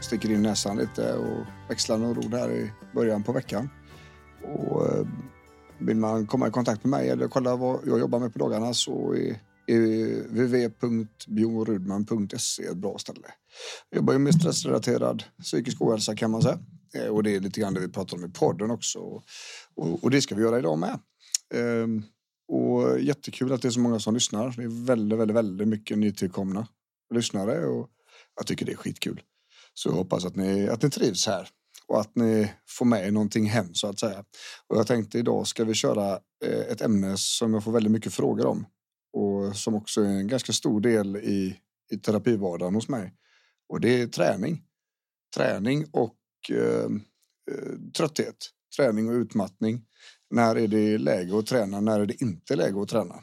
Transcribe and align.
sticker 0.00 0.30
in 0.30 0.42
näsan 0.42 0.76
lite 0.76 1.14
och 1.14 1.46
växlar 1.68 1.98
några 1.98 2.18
ord 2.18 2.34
här 2.34 2.50
i 2.50 2.72
början 2.94 3.22
på 3.22 3.32
veckan. 3.32 3.68
Och 4.42 4.88
eh, 4.88 5.06
vill 5.78 5.96
man 5.96 6.26
komma 6.26 6.48
i 6.48 6.50
kontakt 6.50 6.84
med 6.84 6.90
mig 6.90 7.08
eller 7.08 7.28
kolla 7.28 7.56
vad 7.56 7.80
jag 7.86 7.98
jobbar 7.98 8.18
med 8.18 8.32
på 8.32 8.38
dagarna 8.38 8.74
så 8.74 9.14
är, 9.14 9.40
www.bjornrudman.se 10.28 12.62
ett 12.62 12.76
bra 12.76 12.98
ställe. 12.98 13.28
Jag 13.90 13.96
jobbar 13.96 14.12
ju 14.12 14.18
med 14.18 14.34
stressrelaterad 14.34 15.24
psykisk 15.42 15.82
ohälsa 15.82 16.16
kan 16.16 16.30
man 16.30 16.42
säga. 16.42 16.58
Eh, 16.94 17.06
och 17.06 17.22
det 17.22 17.36
är 17.36 17.40
lite 17.40 17.60
grann 17.60 17.74
det 17.74 17.80
vi 17.80 17.88
pratar 17.88 18.16
om 18.16 18.24
i 18.24 18.28
podden 18.28 18.70
också. 18.70 18.98
Och, 18.98 19.24
och 20.04 20.10
det 20.10 20.20
ska 20.20 20.34
vi 20.34 20.42
göra 20.42 20.58
idag 20.58 20.78
med. 20.78 20.98
Ehm, 21.54 22.02
och 22.48 23.00
jättekul 23.00 23.52
att 23.52 23.62
det 23.62 23.68
är 23.68 23.72
så 23.72 23.80
många 23.80 23.98
som 23.98 24.14
lyssnar. 24.14 24.54
Det 24.56 24.62
är 24.62 24.86
väldigt, 24.86 25.18
väldigt, 25.18 25.36
väldigt 25.36 25.68
mycket 25.68 25.98
nytillkomna 25.98 26.68
lyssnare 27.14 27.66
och 27.66 27.88
jag 28.36 28.46
tycker 28.46 28.66
det 28.66 28.72
är 28.72 28.76
skitkul. 28.76 29.22
Så 29.78 29.88
jag 29.88 29.94
hoppas 29.94 30.24
att 30.24 30.36
ni, 30.36 30.68
att 30.68 30.82
ni 30.82 30.90
trivs 30.90 31.26
här 31.26 31.48
och 31.86 32.00
att 32.00 32.16
ni 32.16 32.52
får 32.68 32.84
med 32.84 33.06
er 33.06 33.10
någonting 33.10 33.46
hem 33.46 33.74
så 33.74 33.86
att 33.86 34.00
säga. 34.00 34.24
Och 34.66 34.76
jag 34.76 34.86
tänkte 34.86 35.18
idag 35.18 35.46
ska 35.46 35.64
vi 35.64 35.74
köra 35.74 36.12
eh, 36.44 36.60
ett 36.60 36.80
ämne 36.80 37.16
som 37.16 37.54
jag 37.54 37.64
får 37.64 37.72
väldigt 37.72 37.92
mycket 37.92 38.14
frågor 38.14 38.46
om 38.46 38.66
och 39.12 39.56
som 39.56 39.74
också 39.74 40.00
är 40.00 40.08
en 40.08 40.28
ganska 40.28 40.52
stor 40.52 40.80
del 40.80 41.16
i, 41.16 41.56
i 41.90 41.96
terapivardagen 41.96 42.74
hos 42.74 42.88
mig. 42.88 43.14
Och 43.68 43.80
det 43.80 44.00
är 44.00 44.06
träning. 44.06 44.62
Träning 45.36 45.86
och 45.92 46.16
eh, 46.50 46.90
eh, 47.50 47.78
trötthet. 47.96 48.36
Träning 48.76 49.08
och 49.08 49.14
utmattning. 49.14 49.84
När 50.30 50.56
är 50.56 50.68
det 50.68 50.98
läge 50.98 51.38
att 51.38 51.46
träna? 51.46 51.80
När 51.80 52.00
är 52.00 52.06
det 52.06 52.22
inte 52.22 52.56
läge 52.56 52.82
att 52.82 52.88
träna? 52.88 53.14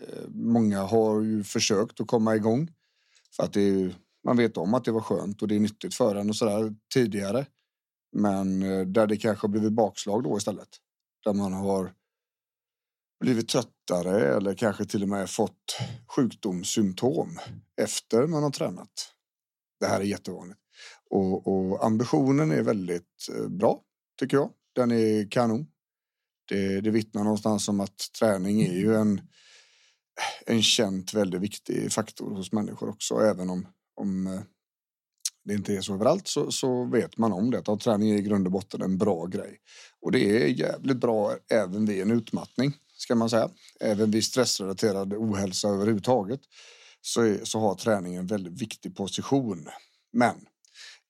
Eh, 0.00 0.28
många 0.28 0.82
har 0.82 1.20
ju 1.20 1.44
försökt 1.44 2.00
att 2.00 2.06
komma 2.06 2.36
igång 2.36 2.70
för 3.36 3.42
att 3.42 3.52
det 3.52 3.60
är 3.60 3.94
man 4.24 4.36
vet 4.36 4.56
om 4.56 4.74
att 4.74 4.84
det 4.84 4.92
var 4.92 5.00
skönt 5.00 5.42
och 5.42 5.48
det 5.48 5.56
är 5.56 5.60
nyttigt 5.60 5.94
för 5.94 6.16
en 6.16 6.28
och 6.28 6.36
sådär 6.36 6.74
tidigare. 6.94 7.46
Men 8.12 8.62
eh, 8.62 8.86
där 8.86 9.06
det 9.06 9.16
kanske 9.16 9.46
har 9.46 9.50
blivit 9.50 9.72
bakslag 9.72 10.22
då 10.22 10.36
istället. 10.36 10.68
Där 11.24 11.32
man 11.32 11.52
har 11.52 11.94
blivit 13.20 13.48
tröttare 13.48 14.36
eller 14.36 14.54
kanske 14.54 14.84
till 14.84 15.02
och 15.02 15.08
med 15.08 15.30
fått 15.30 15.78
sjukdomssymptom 16.16 17.38
efter 17.80 18.26
man 18.26 18.42
har 18.42 18.50
tränat. 18.50 19.14
Det 19.80 19.86
här 19.86 20.00
är 20.00 20.04
jättevanligt. 20.04 20.60
Och, 21.10 21.46
och 21.46 21.86
ambitionen 21.86 22.50
är 22.50 22.62
väldigt 22.62 23.28
eh, 23.36 23.48
bra, 23.48 23.82
tycker 24.18 24.36
jag. 24.36 24.50
Den 24.74 24.92
är 24.92 25.30
kanon. 25.30 25.66
Det, 26.48 26.80
det 26.80 26.90
vittnar 26.90 27.24
någonstans 27.24 27.68
om 27.68 27.80
att 27.80 28.12
träning 28.18 28.62
är 28.62 28.72
ju 28.74 28.94
en, 28.94 29.20
en 30.46 30.62
känt 30.62 31.14
väldigt 31.14 31.40
viktig 31.40 31.92
faktor 31.92 32.30
hos 32.30 32.52
människor 32.52 32.88
också, 32.88 33.14
även 33.14 33.50
om 33.50 33.66
om 33.98 34.26
eh, 34.26 34.40
det 35.44 35.54
inte 35.54 35.74
är 35.74 35.80
så 35.80 35.94
överallt 35.94 36.28
så, 36.28 36.50
så 36.50 36.84
vet 36.84 37.18
man 37.18 37.32
om 37.32 37.50
det. 37.50 37.68
Att 37.68 37.80
träning 37.80 38.10
är 38.10 38.16
i 38.16 38.22
grund 38.22 38.46
och 38.46 38.52
botten 38.52 38.82
en 38.82 38.98
bra 38.98 39.26
grej. 39.26 39.58
Och 40.00 40.12
det 40.12 40.42
är 40.42 40.46
jävligt 40.46 40.96
bra 40.96 41.36
även 41.50 41.86
vid 41.86 42.02
en 42.02 42.10
utmattning 42.10 42.74
ska 42.96 43.14
man 43.14 43.30
säga. 43.30 43.50
Även 43.80 44.10
vid 44.10 44.24
stressrelaterad 44.24 45.14
ohälsa 45.14 45.68
överhuvudtaget 45.68 46.40
så, 47.00 47.22
är, 47.22 47.44
så 47.44 47.60
har 47.60 47.74
träning 47.74 48.14
en 48.14 48.26
väldigt 48.26 48.62
viktig 48.62 48.96
position. 48.96 49.68
Men 50.12 50.36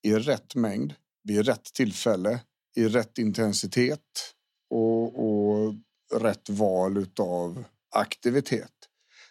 i 0.02 0.14
rätt 0.14 0.54
mängd, 0.54 0.94
vid 1.22 1.46
rätt 1.46 1.64
tillfälle, 1.64 2.40
i 2.76 2.88
rätt 2.88 3.18
intensitet 3.18 4.34
och, 4.70 5.24
och 5.24 5.74
rätt 6.14 6.50
val 6.50 7.06
av 7.20 7.64
aktivitet. 7.90 8.72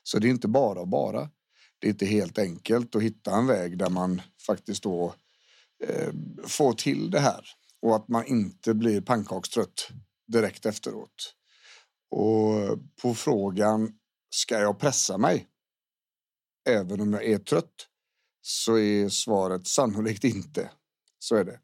Så 0.04 0.20
det 0.20 0.28
är 0.28 0.30
inte 0.30 0.48
bara 0.48 0.86
bara 0.86 1.30
det 1.80 1.88
är 1.88 1.92
inte 1.92 2.06
helt 2.06 2.38
enkelt 2.38 2.96
att 2.96 3.02
hitta 3.02 3.38
en 3.38 3.48
väg 3.48 3.78
där 3.78 3.90
man 3.90 4.22
faktiskt 4.46 4.84
då 4.84 5.16
eh, 5.84 6.14
får 6.48 6.74
till 6.74 7.12
det 7.12 7.20
här 7.20 7.46
och 7.82 7.96
att 7.96 8.08
man 8.08 8.26
inte 8.26 8.74
blir 8.74 9.02
pannkakstrött 9.02 9.90
direkt 10.28 10.66
efteråt. 10.66 11.34
Och 12.12 12.80
på 13.02 13.16
frågan 13.16 13.92
ska 14.30 14.60
jag 14.60 14.80
pressa 14.80 15.18
mig 15.18 15.48
även 16.70 17.02
om 17.02 17.14
jag 17.14 17.26
är 17.26 17.38
trött 17.38 17.88
så 18.42 18.78
är 18.78 19.10
svaret 19.10 19.68
sannolikt 19.68 20.24
inte. 20.24 20.72
Så 21.20 21.36
är 21.36 21.44
det. 21.44 21.60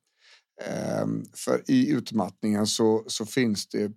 Ehm, 0.62 1.26
för 1.34 1.72
i 1.72 1.90
utmattningen 1.90 2.68
så, 2.68 3.04
så 3.08 3.26
finns 3.26 3.68
det 3.68 3.92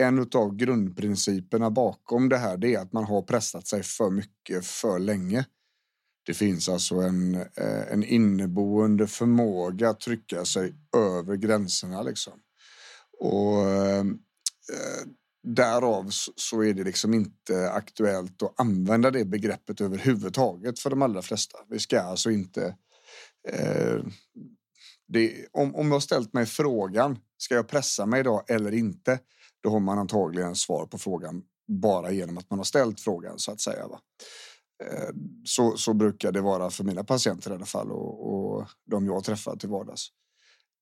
en 0.00 0.28
av 0.34 0.56
grundprinciperna 0.56 1.70
bakom 1.70 2.28
det 2.28 2.36
här 2.36 2.56
det 2.56 2.74
är 2.74 2.78
att 2.78 2.92
man 2.92 3.04
har 3.04 3.22
pressat 3.22 3.66
sig 3.66 3.82
för 3.82 4.10
mycket 4.10 4.66
för 4.66 4.98
länge. 4.98 5.44
Det 6.26 6.34
finns 6.34 6.68
alltså 6.68 6.94
en, 6.94 7.34
eh, 7.34 7.92
en 7.92 8.04
inneboende 8.04 9.06
förmåga 9.06 9.88
att 9.88 10.00
trycka 10.00 10.44
sig 10.44 10.74
över 10.96 11.36
gränserna. 11.36 12.02
Liksom. 12.02 12.32
Och 13.18 13.70
eh, 13.70 13.98
eh 14.00 15.06
därav 15.42 16.08
så 16.36 16.62
är 16.62 16.74
det 16.74 16.84
liksom 16.84 17.14
inte 17.14 17.70
aktuellt 17.70 18.42
att 18.42 18.60
använda 18.60 19.10
det 19.10 19.24
begreppet 19.24 19.80
överhuvudtaget 19.80 20.78
för 20.78 20.90
de 20.90 21.02
allra 21.02 21.22
flesta. 21.22 21.58
Vi 21.68 21.78
ska 21.78 22.00
alltså 22.00 22.30
inte... 22.30 22.76
Eh, 23.48 24.00
det, 25.08 25.46
om, 25.52 25.74
om 25.74 25.92
jag 25.92 26.02
ställt 26.02 26.32
mig 26.32 26.46
frågan, 26.46 27.18
ska 27.38 27.54
jag 27.54 27.68
pressa 27.68 28.06
mig 28.06 28.20
idag 28.20 28.44
eller 28.48 28.72
inte? 28.74 29.18
Då 29.62 29.70
har 29.70 29.80
man 29.80 29.98
antagligen 29.98 30.54
svar 30.54 30.86
på 30.86 30.98
frågan 30.98 31.42
bara 31.68 32.10
genom 32.10 32.38
att 32.38 32.50
man 32.50 32.58
har 32.58 32.64
ställt 32.64 33.00
frågan 33.00 33.38
så 33.38 33.52
att 33.52 33.60
säga. 33.60 33.88
Va? 33.88 34.00
Eh, 34.84 35.08
så, 35.44 35.76
så 35.76 35.94
brukar 35.94 36.32
det 36.32 36.40
vara 36.40 36.70
för 36.70 36.84
mina 36.84 37.04
patienter 37.04 37.50
i 37.50 37.54
alla 37.54 37.64
fall 37.64 37.92
och, 37.92 38.34
och 38.34 38.68
de 38.90 39.06
jag 39.06 39.24
träffar 39.24 39.56
till 39.56 39.68
vardags. 39.68 40.08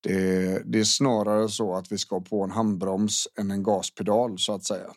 Det, 0.03 0.63
det, 0.73 0.81
är 0.81 0.85
snarare 0.85 1.49
så 1.49 1.75
att 1.75 1.93
vi 1.93 1.99
ska 1.99 2.21
på 2.21 2.45
en 2.45 2.51
handbroms 2.51 3.29
än 3.39 3.51
en 3.51 3.63
gaspedal 3.63 4.39
så 4.39 4.55
att 4.55 4.65
säga. 4.65 4.91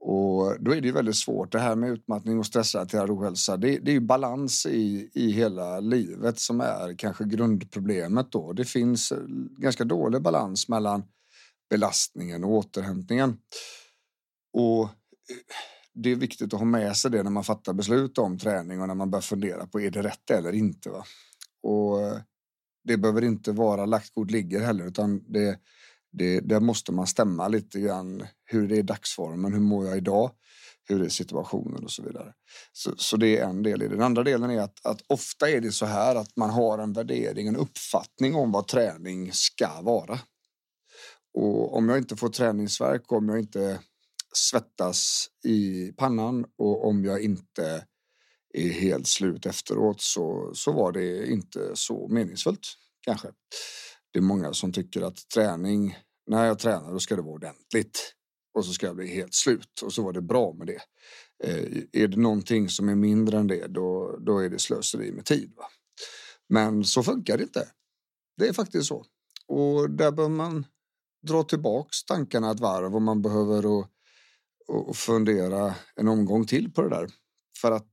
Och 0.00 0.64
då 0.64 0.74
är 0.74 0.80
det 0.80 0.92
väldigt 0.92 1.16
svårt. 1.16 1.52
Det 1.52 1.58
här 1.58 1.76
med 1.76 1.90
utmattning 1.90 2.38
och 2.38 2.46
stressrelaterad 2.46 3.10
ohälsa, 3.10 3.56
det, 3.56 3.78
det 3.78 3.90
är 3.90 3.92
ju 3.92 4.00
balans 4.00 4.66
i, 4.66 5.10
i 5.14 5.30
hela 5.30 5.80
livet 5.80 6.38
som 6.38 6.60
är 6.60 6.94
kanske 6.98 7.24
grundproblemet 7.24 8.32
då. 8.32 8.52
Det 8.52 8.64
finns 8.64 9.12
eh, 9.12 9.18
ganska 9.58 9.84
dålig 9.84 10.22
balans 10.22 10.68
mellan 10.68 11.02
belastningen 11.70 12.44
och 12.44 12.50
återhämtningen. 12.50 13.38
Och 14.52 14.82
eh, 14.82 14.90
det 15.94 16.10
är 16.10 16.16
viktigt 16.16 16.54
att 16.54 16.60
ha 16.60 16.66
med 16.66 16.96
sig 16.96 17.10
det 17.10 17.22
när 17.22 17.30
man 17.30 17.44
fattar 17.44 17.72
beslut 17.72 18.18
om 18.18 18.38
träning 18.38 18.80
och 18.80 18.88
när 18.88 18.94
man 18.94 19.10
börjar 19.10 19.22
fundera 19.22 19.66
på 19.66 19.80
är 19.80 19.90
det 19.90 20.02
rätt 20.02 20.30
eller 20.30 20.52
inte. 20.52 20.90
Va? 20.90 21.04
Och 21.62 22.02
eh, 22.02 22.18
det 22.84 22.96
behöver 22.96 23.24
inte 23.24 23.52
vara 23.52 23.86
lagt 23.86 24.14
kort 24.14 24.30
ligger 24.30 24.60
heller 24.60 24.86
utan 24.86 25.32
det, 25.32 25.58
det, 26.12 26.40
där 26.40 26.60
måste 26.60 26.92
man 26.92 27.06
stämma 27.06 27.48
lite 27.48 27.80
grann 27.80 28.26
hur 28.44 28.68
det 28.68 28.78
är 28.78 28.82
dagsformen, 28.82 29.52
hur 29.52 29.60
mår 29.60 29.86
jag 29.86 29.96
idag, 29.96 30.30
hur 30.88 31.02
är 31.02 31.08
situationen 31.08 31.84
och 31.84 31.90
så 31.90 32.02
vidare. 32.02 32.32
Så, 32.72 32.94
så 32.96 33.16
det 33.16 33.38
är 33.38 33.44
en 33.44 33.62
del 33.62 33.82
i 33.82 33.88
det. 33.88 33.94
Den 33.94 34.02
andra 34.02 34.22
delen 34.22 34.50
är 34.50 34.60
att, 34.60 34.86
att 34.86 35.02
ofta 35.06 35.50
är 35.50 35.60
det 35.60 35.72
så 35.72 35.86
här 35.86 36.14
att 36.16 36.36
man 36.36 36.50
har 36.50 36.78
en 36.78 36.92
värdering, 36.92 37.48
en 37.48 37.56
uppfattning 37.56 38.34
om 38.34 38.52
vad 38.52 38.66
träning 38.66 39.32
ska 39.32 39.80
vara. 39.80 40.18
Och 41.34 41.76
om 41.76 41.88
jag 41.88 41.98
inte 41.98 42.16
får 42.16 42.28
träningsverk, 42.28 43.12
om 43.12 43.28
jag 43.28 43.38
inte 43.38 43.80
svettas 44.32 45.28
i 45.44 45.92
pannan 45.92 46.44
och 46.58 46.88
om 46.88 47.04
jag 47.04 47.20
inte 47.22 47.84
är 48.54 48.68
helt 48.68 49.06
slut 49.06 49.46
efteråt 49.46 50.00
så, 50.00 50.50
så 50.54 50.72
var 50.72 50.92
det 50.92 51.26
inte 51.26 51.70
så 51.74 52.08
meningsfullt 52.08 52.66
kanske. 53.00 53.28
Det 54.12 54.18
är 54.18 54.22
många 54.22 54.52
som 54.52 54.72
tycker 54.72 55.02
att 55.02 55.28
träning, 55.34 55.98
när 56.26 56.46
jag 56.46 56.58
tränar 56.58 56.92
då 56.92 56.98
ska 56.98 57.16
det 57.16 57.22
vara 57.22 57.34
ordentligt 57.34 58.14
och 58.54 58.64
så 58.64 58.72
ska 58.72 58.86
jag 58.86 58.96
bli 58.96 59.06
helt 59.06 59.34
slut 59.34 59.82
och 59.82 59.92
så 59.92 60.02
var 60.02 60.12
det 60.12 60.22
bra 60.22 60.52
med 60.52 60.66
det. 60.66 60.80
Eh, 61.44 61.82
är 61.92 62.08
det 62.08 62.16
någonting 62.16 62.68
som 62.68 62.88
är 62.88 62.94
mindre 62.94 63.38
än 63.38 63.46
det 63.46 63.66
då, 63.66 64.18
då 64.20 64.38
är 64.38 64.50
det 64.50 64.58
slöseri 64.58 65.12
med 65.12 65.24
tid. 65.24 65.52
Va? 65.56 65.64
Men 66.48 66.84
så 66.84 67.02
funkar 67.02 67.36
det 67.36 67.42
inte. 67.42 67.68
Det 68.36 68.48
är 68.48 68.52
faktiskt 68.52 68.86
så. 68.86 69.04
Och 69.46 69.90
där 69.90 70.12
bör 70.12 70.28
man 70.28 70.66
dra 71.26 71.42
tillbaks 71.42 72.04
tankarna 72.04 72.50
ett 72.50 72.60
varv 72.60 72.94
och 72.94 73.02
man 73.02 73.22
behöver 73.22 73.66
och, 73.66 73.86
och 74.68 74.96
fundera 74.96 75.74
en 75.96 76.08
omgång 76.08 76.46
till 76.46 76.72
på 76.72 76.82
det 76.82 76.88
där. 76.88 77.10
För 77.60 77.72
att 77.72 77.88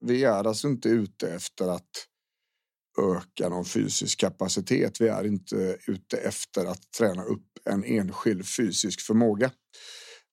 vi 0.00 0.24
är 0.24 0.44
alltså 0.44 0.68
inte 0.68 0.88
ute 0.88 1.30
efter 1.30 1.68
att 1.68 1.90
öka 3.00 3.48
någon 3.48 3.64
fysisk 3.64 4.20
kapacitet. 4.20 5.00
Vi 5.00 5.08
är 5.08 5.26
inte 5.26 5.78
ute 5.86 6.16
efter 6.16 6.64
att 6.64 6.92
träna 6.98 7.24
upp 7.24 7.46
en 7.64 7.84
enskild 7.84 8.46
fysisk 8.46 9.00
förmåga. 9.00 9.50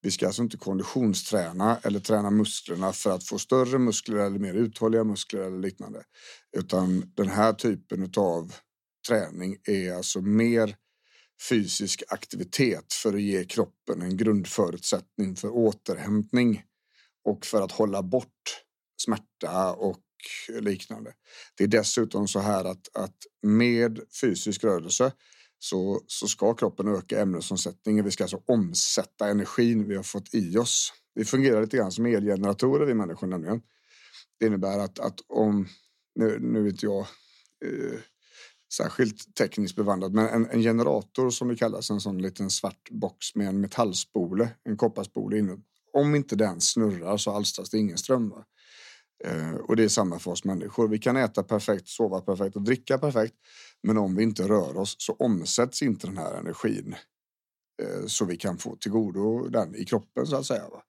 Vi 0.01 0.11
ska 0.11 0.25
alltså 0.25 0.41
inte 0.41 0.57
konditionsträna 0.57 1.77
eller 1.83 1.99
träna 1.99 2.31
musklerna 2.31 2.93
för 2.93 3.11
att 3.11 3.27
få 3.27 3.39
större 3.39 3.79
muskler 3.79 4.17
eller 4.17 4.39
mer 4.39 4.53
uthålliga 4.53 5.03
muskler 5.03 5.41
eller 5.41 5.59
liknande. 5.59 6.03
Utan 6.57 7.11
den 7.15 7.29
här 7.29 7.53
typen 7.53 8.11
av 8.17 8.53
träning 9.07 9.57
är 9.63 9.93
alltså 9.93 10.21
mer 10.21 10.75
fysisk 11.49 12.03
aktivitet 12.07 12.93
för 12.93 13.13
att 13.13 13.21
ge 13.21 13.43
kroppen 13.43 14.01
en 14.01 14.17
grundförutsättning 14.17 15.35
för 15.35 15.49
återhämtning 15.49 16.63
och 17.25 17.45
för 17.45 17.61
att 17.61 17.71
hålla 17.71 18.03
bort 18.03 18.63
smärta 18.97 19.73
och 19.73 20.01
liknande. 20.59 21.13
Det 21.57 21.63
är 21.63 21.67
dessutom 21.67 22.27
så 22.27 22.39
här 22.39 22.65
att, 22.65 22.97
att 22.97 23.17
med 23.41 23.99
fysisk 24.21 24.63
rörelse 24.63 25.11
så, 25.59 26.01
så 26.07 26.27
ska 26.27 26.53
kroppen 26.53 26.87
öka 26.87 27.21
ämnesomsättningen. 27.21 28.05
Vi 28.05 28.11
ska 28.11 28.23
alltså 28.23 28.41
omsätta 28.45 29.27
energin 29.27 29.87
vi 29.87 29.95
har 29.95 30.03
fått 30.03 30.33
i 30.33 30.57
oss. 30.57 30.93
Vi 31.13 31.25
fungerar 31.25 31.61
lite 31.61 31.77
grann 31.77 31.91
som 31.91 32.05
elgeneratorer 32.05 32.85
vi 32.85 32.93
människor 32.93 33.27
nämligen. 33.27 33.61
Det 34.39 34.45
innebär 34.45 34.79
att, 34.79 34.99
att 34.99 35.19
om, 35.27 35.67
nu, 36.15 36.39
nu 36.39 36.63
vet 36.63 36.83
jag 36.83 36.99
eh, 37.65 37.99
särskilt 38.73 39.35
tekniskt 39.35 39.75
bevandrad, 39.75 40.13
men 40.13 40.27
en, 40.27 40.49
en, 40.49 40.61
generator 40.61 41.29
som 41.29 41.47
det 41.47 41.55
kallas, 41.55 41.89
en 41.89 42.01
sån 42.01 42.21
liten 42.21 42.49
svart 42.49 42.89
box 42.91 43.35
med 43.35 43.47
en 43.47 43.61
metallspole, 43.61 44.49
en 44.63 44.77
kopparspole 44.77 45.37
inne. 45.37 45.57
Om 45.93 46.15
inte 46.15 46.35
den 46.35 46.61
snurrar 46.61 47.17
så 47.17 47.31
alstras 47.31 47.69
det 47.69 47.77
ingen 47.77 47.97
ström. 47.97 48.29
Va? 48.29 48.45
Eh, 49.23 49.55
och 49.55 49.75
det 49.75 49.83
är 49.83 49.87
samma 49.87 50.19
för 50.19 50.31
oss 50.31 50.43
människor. 50.43 50.87
Vi 50.87 50.99
kan 50.99 51.17
äta 51.17 51.43
perfekt, 51.43 51.87
sova 51.87 52.21
perfekt 52.21 52.55
och 52.55 52.61
dricka 52.61 52.97
perfekt. 52.97 53.35
Men 53.83 53.97
om 53.97 54.15
vi 54.15 54.23
inte 54.23 54.47
rör 54.47 54.77
oss 54.77 54.95
så 54.97 55.13
omsätts 55.13 55.81
inte 55.81 56.07
den 56.07 56.17
här 56.17 56.33
energin 56.33 56.95
eh, 57.81 58.05
så 58.07 58.25
vi 58.25 58.37
kan 58.37 58.57
få 58.57 58.75
tillgodo 58.75 59.47
den 59.49 59.75
i 59.75 59.85
kroppen 59.85 60.27
så 60.27 60.35
att 60.35 60.45
säga. 60.45 60.69
Va? 60.69 60.81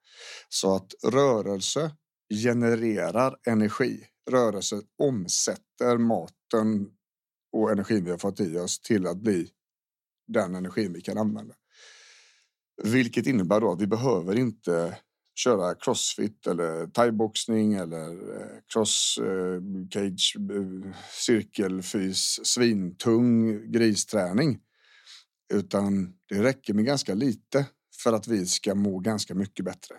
Så 0.49 0.75
att 0.75 0.95
rörelse 1.05 1.91
genererar 2.43 3.37
energi. 3.47 4.05
Rörelse 4.31 4.81
omsätter 4.99 5.99
maten 5.99 6.91
och 7.61 7.71
energin 7.71 8.05
vi 8.05 8.11
har 8.11 8.19
fått 8.19 8.41
i 8.41 8.59
oss 8.59 8.81
till 8.81 9.07
att 9.07 9.17
bli 9.17 9.49
den 10.29 10.55
energin 10.55 10.93
vi 10.93 11.01
kan 11.01 11.19
använda. 11.19 11.55
Vilket 12.83 13.27
innebär 13.27 13.61
då 13.61 13.73
att 13.73 13.81
vi 13.81 13.87
behöver 13.87 14.39
inte 14.39 14.99
köra 15.35 15.75
crossfit 15.75 16.47
eller 16.47 16.87
thaiboxning 16.87 17.75
eller 17.75 18.11
eh, 18.11 18.59
cross 18.73 19.19
eh, 19.19 19.61
cage 19.91 20.37
eh, 20.37 20.93
cirkelfys 21.13 22.47
svintung 22.47 23.63
gristräning. 23.73 24.59
Utan 25.55 26.15
det 26.29 26.43
räcker 26.43 26.75
med 26.75 26.85
ganska 26.85 27.15
lite 27.15 27.67
för 28.03 28.13
att 28.13 28.29
vi 28.29 28.47
ska 28.47 28.75
må 28.75 28.99
ganska 28.99 29.35
mycket 29.35 29.65
bättre. 29.65 29.97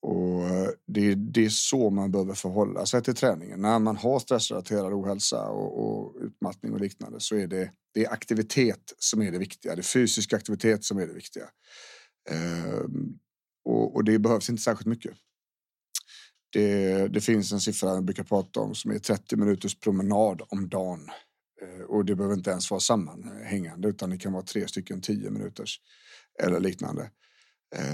Och 0.00 0.48
eh, 0.48 0.68
det, 0.86 1.14
det 1.14 1.44
är 1.44 1.48
så 1.48 1.90
man 1.90 2.10
behöver 2.10 2.34
förhålla 2.34 2.86
sig 2.86 3.02
till 3.02 3.14
träningen. 3.14 3.60
När 3.60 3.78
man 3.78 3.96
har 3.96 4.18
stressrelaterad 4.18 4.92
ohälsa 4.92 5.48
och, 5.48 5.84
och 5.84 6.16
utmattning 6.20 6.72
och 6.72 6.80
liknande 6.80 7.20
så 7.20 7.36
är 7.36 7.46
det, 7.46 7.72
det 7.94 8.04
är 8.04 8.12
aktivitet 8.12 8.94
som 8.98 9.22
är 9.22 9.32
det 9.32 9.38
viktiga. 9.38 9.74
Det 9.74 9.80
är 9.80 9.82
fysisk 9.82 10.32
aktivitet 10.32 10.84
som 10.84 10.98
är 10.98 11.06
det 11.06 11.12
viktiga. 11.12 11.44
Ehm, 12.30 13.18
och, 13.64 13.94
och, 13.94 14.04
det 14.04 14.18
behövs 14.18 14.50
inte 14.50 14.62
särskilt 14.62 14.86
mycket. 14.86 15.12
Det, 16.52 17.08
det, 17.08 17.20
finns 17.20 17.52
en 17.52 17.60
siffra 17.60 17.88
jag 17.88 18.04
brukar 18.04 18.24
prata 18.24 18.60
om 18.60 18.74
som 18.74 18.90
är 18.90 18.98
30 18.98 19.36
minuters 19.36 19.80
promenad 19.80 20.42
om 20.48 20.68
dagen. 20.68 21.10
Ehm, 21.62 21.84
och 21.84 22.04
det 22.04 22.14
behöver 22.14 22.36
inte 22.36 22.50
ens 22.50 22.70
vara 22.70 22.80
sammanhängande 22.80 23.88
utan 23.88 24.10
det 24.10 24.18
kan 24.18 24.32
vara 24.32 24.42
tre 24.42 24.68
stycken 24.68 25.00
10 25.00 25.30
minuters 25.30 25.80
eller 26.42 26.60
liknande. 26.60 27.10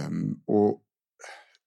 Um, 0.09 0.41
och 0.47 0.81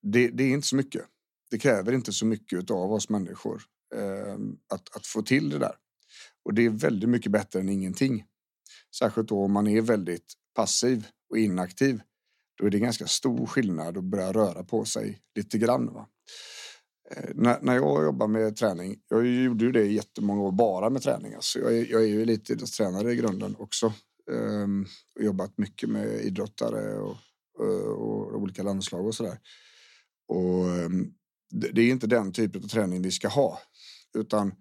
det, 0.02 0.28
det, 0.28 0.44
är 0.44 0.48
inte 0.48 0.66
så 0.66 0.76
mycket. 0.76 1.04
Det 1.50 1.58
kräver 1.58 1.92
inte 1.92 2.12
så 2.12 2.26
mycket 2.26 2.70
av 2.70 2.92
oss 2.92 3.08
människor 3.08 3.62
eh, 3.94 4.36
att, 4.74 4.96
att 4.96 5.06
få 5.06 5.22
till 5.22 5.50
det 5.50 5.58
där. 5.58 5.74
Och 6.44 6.54
det 6.54 6.66
är 6.66 6.70
väldigt 6.70 7.08
mycket 7.08 7.32
bättre 7.32 7.60
än 7.60 7.68
ingenting. 7.68 8.24
Särskilt 8.98 9.28
då 9.28 9.44
om 9.44 9.52
man 9.52 9.66
är 9.66 9.80
väldigt 9.80 10.34
passiv 10.54 11.06
och 11.30 11.38
inaktiv 11.38 12.00
då 12.58 12.66
är 12.66 12.70
det 12.70 12.78
ganska 12.78 13.06
stor 13.06 13.46
skillnad 13.46 13.98
att 13.98 14.04
börja 14.04 14.32
röra 14.32 14.64
på 14.64 14.84
sig 14.84 15.20
lite 15.34 15.58
grann. 15.58 15.94
Va? 15.94 16.08
Eh, 17.10 17.30
när, 17.34 17.58
när 17.62 17.74
jag 17.74 18.04
jobbar 18.04 18.26
med 18.26 18.56
träning, 18.56 18.96
jag 19.08 19.26
gjorde 19.26 19.64
ju 19.64 19.72
det 19.72 19.84
i 19.84 19.94
jättemånga 19.94 20.42
år 20.42 20.52
bara 20.52 20.90
med 20.90 21.02
träning. 21.02 21.34
Alltså 21.34 21.58
jag, 21.58 21.78
är, 21.78 21.86
jag 21.90 22.02
är 22.02 22.06
ju 22.06 22.22
elitidrottstränare 22.22 23.12
i 23.12 23.16
grunden 23.16 23.56
också. 23.58 23.92
Um, 24.30 24.86
och 25.16 25.22
jobbat 25.22 25.58
mycket 25.58 25.88
med 25.88 26.20
idrottare 26.20 26.98
och, 26.98 27.16
och, 27.58 28.34
och 28.34 28.40
olika 28.42 28.62
landslag 28.62 29.06
och 29.06 29.14
sådär. 29.14 29.38
Och 30.28 30.68
ehm, 30.68 31.12
det, 31.50 31.68
det, 31.68 31.82
är 31.82 31.90
inte 31.90 32.06
den 32.06 32.32
typen 32.32 32.64
av 32.64 32.68
träning 32.68 33.02
vi 33.02 33.10
ska 33.10 33.28
ha, 33.28 33.60
utan 34.18 34.54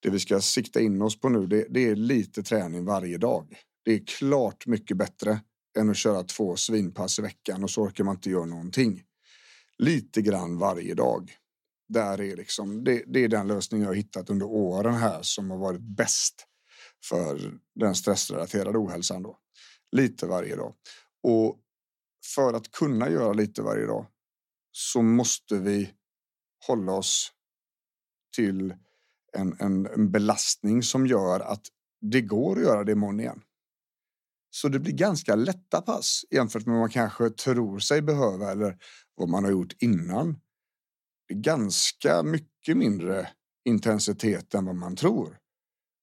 det 0.00 0.10
vi 0.10 0.20
ska 0.20 0.40
sikta 0.40 0.80
in 0.80 1.02
oss 1.02 1.20
på 1.20 1.28
nu, 1.28 1.46
det, 1.46 1.66
det 1.70 1.88
är 1.88 1.96
lite 1.96 2.42
träning 2.42 2.84
varje 2.84 3.18
dag. 3.18 3.56
Det 3.84 3.92
är 3.92 4.06
klart 4.06 4.66
mycket 4.66 4.96
bättre 4.96 5.40
än 5.78 5.90
att 5.90 5.96
köra 5.96 6.22
två 6.22 6.56
svinpass 6.56 7.18
i 7.18 7.22
veckan 7.22 7.64
och 7.64 7.70
så 7.70 7.82
orkar 7.82 8.04
man 8.04 8.14
inte 8.14 8.30
göra 8.30 8.44
någonting. 8.44 9.02
Lite 9.78 10.22
grann 10.22 10.58
varje 10.58 10.94
dag. 10.94 11.32
Där 11.88 12.20
är 12.20 12.36
liksom, 12.36 12.84
det, 12.84 13.02
det 13.06 13.24
är 13.24 13.28
den 13.28 13.48
lösning 13.48 13.80
jag 13.80 13.88
har 13.88 13.94
hittat 13.94 14.30
under 14.30 14.46
åren 14.46 14.94
här 14.94 15.22
som 15.22 15.50
har 15.50 15.58
varit 15.58 15.80
bäst 15.80 16.46
för 17.04 17.58
den 17.74 17.94
stressrelaterade 17.94 18.78
ohälsan. 18.78 19.22
Då. 19.22 19.38
Lite 19.92 20.26
varje 20.26 20.56
dag. 20.56 20.74
Och 21.22 21.58
för 22.34 22.54
att 22.54 22.70
kunna 22.70 23.10
göra 23.10 23.32
lite 23.32 23.62
varje 23.62 23.86
dag 23.86 24.06
så 24.72 25.02
måste 25.02 25.58
vi 25.58 25.90
hålla 26.66 26.92
oss 26.92 27.32
till 28.36 28.74
en, 29.32 29.56
en, 29.58 29.86
en 29.86 30.10
belastning 30.10 30.82
som 30.82 31.06
gör 31.06 31.40
att 31.40 31.66
det 32.00 32.20
går 32.20 32.56
att 32.56 32.62
göra 32.62 32.84
det 32.84 32.92
imorgon 32.92 33.20
igen. 33.20 33.42
Så 34.50 34.68
det 34.68 34.78
blir 34.78 34.92
ganska 34.92 35.34
lätta 35.34 35.82
pass 35.82 36.24
jämfört 36.30 36.66
med 36.66 36.72
vad 36.72 36.80
man 36.80 36.90
kanske 36.90 37.30
tror 37.30 37.78
sig 37.78 38.02
behöva 38.02 38.52
eller 38.52 38.78
vad 39.14 39.28
man 39.28 39.44
har 39.44 39.50
gjort 39.50 39.72
innan. 39.78 40.40
Det 41.28 41.34
är 41.34 41.38
ganska 41.38 42.22
mycket 42.22 42.76
mindre 42.76 43.28
intensitet 43.64 44.54
än 44.54 44.64
vad 44.64 44.76
man 44.76 44.96
tror. 44.96 45.38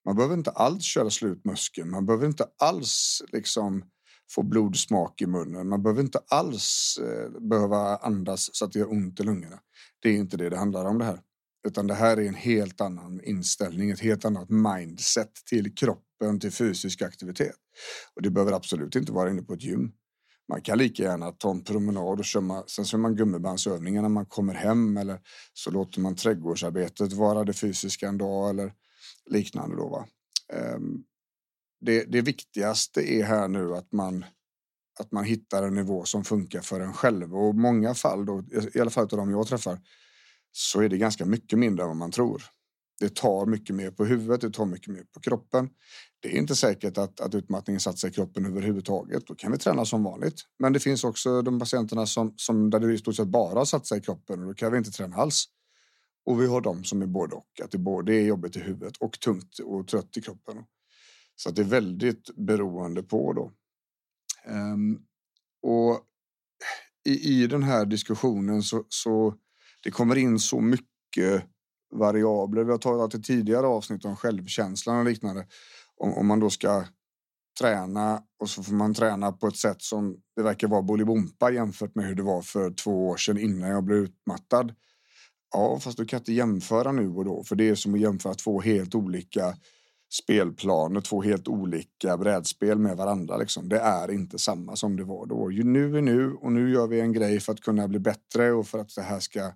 Man 0.06 0.16
behöver 0.16 0.36
inte 0.36 0.51
alls 0.51 0.83
köra 0.83 1.10
slut 1.10 1.45
muskeln. 1.45 1.92
Man 1.92 2.06
behöver 2.06 2.27
inte 2.27 2.48
alls 2.57 3.21
liksom 3.27 3.83
få 4.30 4.44
blodsmak 4.44 5.22
i 5.22 5.28
munnen. 5.28 5.69
Man 5.69 5.83
behöver 5.83 6.02
inte 6.02 6.19
alls 6.28 7.00
eh, 7.02 7.42
behöva 7.42 7.98
andas 7.98 8.50
så 8.54 8.66
att 8.66 8.71
det 8.71 8.80
gör 8.80 8.92
ont 8.92 9.19
i 9.19 9.24
lungorna. 9.24 9.59
Det 10.00 10.09
är 10.09 10.14
inte 10.14 10.38
det 10.38 10.50
det 10.50 10.57
handlar 10.57 10.86
om 10.86 11.00
det 11.00 11.06
här, 11.06 11.19
utan 11.68 11.88
det 11.88 11.94
här 11.94 12.18
är 12.18 12.28
en 12.28 12.36
helt 12.36 12.81
annan 12.81 13.21
inställning, 13.24 13.90
ett 13.90 14.00
helt 14.00 14.26
annat 14.26 14.50
mindset 14.50 15.31
till 15.50 15.76
kroppen, 15.76 16.40
till 16.40 16.52
fysisk 16.52 17.02
aktivitet. 17.02 17.56
Och 18.16 18.21
det 18.21 18.30
behöver 18.30 18.54
absolut 18.54 18.95
inte 18.95 19.12
vara 19.12 19.30
inne 19.30 19.42
på 19.42 19.54
ett 19.54 19.64
gym. 19.64 19.92
Man 20.50 20.62
kan 20.62 20.78
lika 20.78 21.04
gärna 21.04 21.31
ta 21.31 21.52
en 21.52 21.64
promenad 21.64 22.19
och 22.19 22.26
köra, 22.26 22.64
sen 22.68 22.86
kör 22.86 22.98
man 22.98 23.16
gummibandsövningar 23.16 24.02
när 24.02 24.09
man 24.09 24.26
kommer 24.26 24.54
hem 24.54 24.98
eller 24.98 25.19
så 25.54 25.71
låter 25.71 26.02
man 26.02 26.16
trädgårdsarbetet 26.16 27.14
vara 27.14 27.44
det 27.44 27.54
fysiska 27.54 28.07
en 28.07 28.18
dag 28.18 28.50
eller 28.50 28.74
liknande 29.26 29.76
då. 29.76 29.90
Va? 29.90 30.07
Ehm, 30.54 31.04
det, 31.81 32.04
det 32.04 32.21
viktigaste 32.21 33.14
är 33.14 33.24
här 33.24 33.48
nu 33.48 33.76
att 33.76 33.92
man 33.92 34.26
att 35.00 35.12
man 35.12 35.24
hittar 35.24 35.64
en 35.64 35.74
nivå 35.74 36.06
som 36.06 36.24
funkar 36.24 36.62
för 36.62 36.80
en 36.80 36.94
själv 36.94 37.36
och 37.36 37.56
i 37.56 37.57
många 37.57 37.94
fall 37.94 38.26
då, 38.26 38.44
i 38.74 38.80
alla 38.80 38.90
fall 38.90 39.04
av 39.04 39.18
de 39.18 39.31
jag 39.31 39.48
träffar, 39.48 39.80
så 40.52 40.81
är 40.81 40.90
det 40.90 40.98
ganska 40.98 41.26
mycket 41.26 41.59
mindre 41.59 41.83
än 41.83 41.90
vad 41.90 41.98
man 41.98 42.12
tror. 42.12 42.44
Det 43.00 43.16
tar 43.16 43.45
mycket 43.45 43.76
mer 43.76 43.92
på 43.92 44.06
huvudet, 44.06 44.42
det 44.42 44.50
tar 44.50 44.66
mycket 44.66 44.94
mer 44.94 45.04
på 45.14 45.19
kroppen. 45.19 45.69
Det 46.19 46.36
är 46.36 46.40
inte 46.40 46.56
säkert 46.56 46.98
att, 46.98 47.19
att 47.19 47.36
utmattningen 47.36 47.80
satt 47.80 48.00
sig 48.00 48.09
i 48.09 48.14
kroppen 48.14 48.45
överhuvudtaget. 48.45 49.28
Då 49.28 49.36
kan 49.36 49.52
vi 49.52 49.57
träna 49.57 49.86
som 49.86 50.04
vanligt. 50.04 50.42
Men 50.59 50.74
det 50.74 50.80
finns 50.80 51.04
också 51.04 51.42
de 51.42 51.59
patienterna 51.59 52.06
som, 52.06 52.33
som 52.38 52.69
där 52.69 52.80
det 52.80 52.94
i 52.94 52.98
stort 52.98 53.16
sett 53.16 53.28
bara 53.28 53.59
har 53.59 53.66
satt 53.66 53.88
sig 53.88 53.98
i 53.98 54.02
kroppen 54.02 54.40
och 54.40 54.48
då 54.48 54.54
kan 54.54 54.71
vi 54.71 54.78
inte 54.78 54.92
träna 54.92 55.16
alls. 55.16 55.45
Och 56.26 56.42
vi 56.42 56.48
har 56.48 56.62
de 56.62 56.83
som 56.83 57.02
är 57.02 57.07
både 57.07 57.36
och, 57.36 57.62
att 57.64 57.71
det 57.71 57.78
både 57.78 58.16
är 58.16 58.21
jobbigt 58.21 58.56
i 58.56 58.59
huvudet 58.59 58.98
och 58.98 59.19
tungt 59.19 59.59
och 59.59 59.88
trött 59.88 60.18
i 60.18 60.21
kroppen. 60.21 60.57
Så 61.40 61.50
att 61.50 61.56
det 61.56 61.62
är 61.62 61.66
väldigt 61.66 62.36
beroende 62.36 63.04
på 63.04 63.34
då. 63.34 63.52
Um, 64.54 65.02
och 65.62 66.06
i, 67.06 67.44
i 67.44 67.48
den 67.48 67.64
här 67.64 67.86
diskussionen 67.86 68.64
så, 68.64 68.86
så 68.90 69.36
det 69.84 69.92
kommer 69.92 70.16
in 70.16 70.40
så 70.40 70.62
mycket 70.62 71.44
variabler. 71.92 72.64
Vi 72.64 72.72
har 72.72 72.78
talat 72.78 73.16
i 73.16 73.22
tidigare 73.22 73.68
avsnitt 73.68 74.06
om 74.06 74.16
självkänslan 74.16 75.00
och 75.00 75.06
liknande. 75.06 75.48
Om, 75.98 76.14
om 76.14 76.28
man 76.28 76.40
då 76.40 76.50
ska 76.50 76.86
träna 77.60 78.24
och 78.40 78.50
så 78.50 78.64
får 78.64 78.74
man 78.74 78.94
träna 78.94 79.31
på 79.31 79.48
ett 79.48 79.58
sätt 79.58 79.81
som 79.81 80.18
det 80.36 80.44
verkar 80.44 80.68
vara 80.68 80.81
bolibompa 80.81 81.52
jämfört 81.52 81.96
med 81.96 82.06
hur 82.06 82.16
det 82.16 82.24
var 82.24 82.42
för 82.42 82.72
två 82.72 83.08
år 83.08 83.18
sedan 83.18 83.38
innan 83.38 83.69
jag 83.69 83.84
blev 83.84 83.98
utmattad. 83.98 84.76
Ja, 85.52 85.80
fast 85.80 85.98
du 85.98 86.06
kan 86.06 86.19
inte 86.19 86.34
jämföra 86.34 86.92
nu 86.92 87.10
och 87.10 87.26
då, 87.26 87.44
för 87.44 87.56
det 87.56 87.69
är 87.69 87.76
som 87.76 87.94
att 87.94 88.00
jämföra 88.00 88.34
två 88.34 88.62
helt 88.62 88.96
olika 88.96 89.56
spelplaner, 90.09 91.01
två 91.01 91.21
helt 91.21 91.47
olika 91.47 92.18
brädspel 92.18 92.80
med 92.80 92.97
varandra. 92.97 93.37
Liksom. 93.37 93.69
Det 93.69 93.80
är 93.80 94.11
inte 94.11 94.39
samma 94.39 94.75
som 94.75 94.95
det 94.95 95.04
var 95.04 95.25
då. 95.25 95.47
Nu 95.47 95.97
är 95.97 96.01
nu 96.01 96.33
och 96.33 96.51
nu 96.51 96.71
gör 96.71 96.87
vi 96.87 96.99
en 96.99 97.13
grej 97.13 97.39
för 97.39 97.54
att 97.54 97.61
kunna 97.61 97.87
bli 97.87 97.99
bättre 97.99 98.51
och 98.51 98.68
för 98.68 98.80
att 98.80 98.95
det 98.95 99.01
här 99.01 99.19
ska 99.19 99.51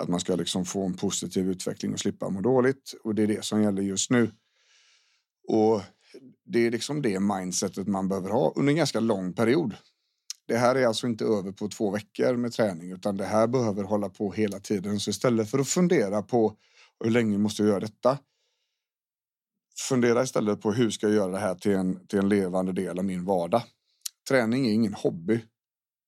att 0.00 0.08
man 0.08 0.20
ska 0.20 0.36
liksom 0.36 0.64
få 0.64 0.86
en 0.86 0.94
positiv 0.94 1.50
utveckling 1.50 1.92
och 1.92 2.00
slippa 2.00 2.28
må 2.28 2.40
dåligt. 2.40 2.94
Och 3.04 3.14
det 3.14 3.22
är 3.22 3.26
det 3.26 3.44
som 3.44 3.62
gäller 3.62 3.82
just 3.82 4.10
nu. 4.10 4.30
Och 5.48 5.82
det 6.44 6.66
är 6.66 6.70
liksom 6.70 7.02
det 7.02 7.20
mindsetet 7.20 7.86
man 7.86 8.08
behöver 8.08 8.30
ha 8.30 8.52
under 8.56 8.70
en 8.70 8.76
ganska 8.76 9.00
lång 9.00 9.32
period. 9.32 9.74
Det 10.46 10.56
här 10.56 10.74
är 10.74 10.86
alltså 10.86 11.06
inte 11.06 11.24
över 11.24 11.52
på 11.52 11.68
två 11.68 11.90
veckor 11.90 12.36
med 12.36 12.52
träning 12.52 12.92
utan 12.92 13.16
det 13.16 13.24
här 13.24 13.46
behöver 13.46 13.84
hålla 13.84 14.08
på 14.08 14.32
hela 14.32 14.60
tiden. 14.60 15.00
Så 15.00 15.10
istället 15.10 15.50
för 15.50 15.58
att 15.58 15.68
fundera 15.68 16.22
på 16.22 16.56
hur 17.04 17.10
länge 17.10 17.38
måste 17.38 17.62
jag 17.62 17.68
göra 17.68 17.80
detta? 17.80 18.18
Fundera 19.80 20.22
istället 20.22 20.60
på 20.60 20.72
hur 20.72 20.90
ska 20.90 21.06
jag 21.06 21.16
göra 21.16 21.32
det 21.32 21.38
här 21.38 21.54
till 21.54 21.72
en, 21.72 22.06
till 22.06 22.18
en 22.18 22.28
levande 22.28 22.72
del 22.72 22.98
av 22.98 23.04
min 23.04 23.24
vardag. 23.24 23.62
Träning 24.28 24.66
är 24.66 24.72
ingen 24.72 24.94
hobby. 24.94 25.44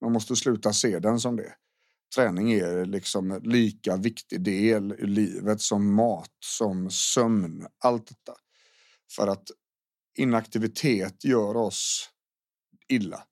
Man 0.00 0.12
måste 0.12 0.36
sluta 0.36 0.72
se 0.72 0.98
den 0.98 1.20
som 1.20 1.36
det. 1.36 1.54
Träning 2.14 2.52
är 2.52 2.84
liksom 2.84 3.30
en 3.30 3.42
lika 3.42 3.96
viktig 3.96 4.42
del 4.42 4.92
i 4.92 5.06
livet 5.06 5.60
som 5.60 5.94
mat, 5.94 6.30
som 6.44 6.90
sömn, 6.90 7.66
allt 7.84 8.06
detta. 8.06 8.34
För 9.16 9.26
att 9.26 9.48
inaktivitet 10.18 11.24
gör 11.24 11.56
oss 11.56 12.10
illa. 12.88 13.24